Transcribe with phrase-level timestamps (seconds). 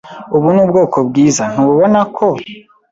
[0.35, 2.27] Ubu ni ubwoko bwiza, ntubona ko?